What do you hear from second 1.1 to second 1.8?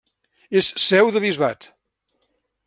de bisbat.